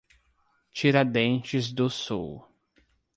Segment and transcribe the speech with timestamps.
[0.73, 2.47] Tiradentes do Sul